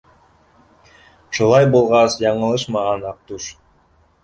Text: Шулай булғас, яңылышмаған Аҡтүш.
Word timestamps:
Шулай 1.39 1.69
булғас, 1.77 2.17
яңылышмаған 2.25 3.09
Аҡтүш. 3.13 3.53